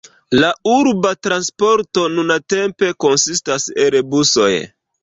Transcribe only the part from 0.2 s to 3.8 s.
La urba transporto nuntempe konsistas